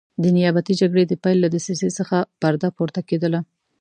[0.21, 3.39] د نیابتي جګړې د پیل له دسیسې څخه پرده پورته کېدله.